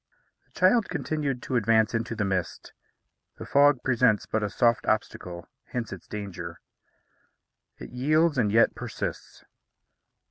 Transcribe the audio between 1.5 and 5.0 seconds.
advance into the mist. The fog presents but a soft